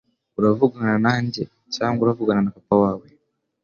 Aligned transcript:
Uravugana 0.37 0.91
nanjye? 1.05 1.41
Cyangwa 1.75 1.99
uravugana 2.01 2.41
na 2.43 2.51
papa 2.55 2.75
wawe 2.83 3.07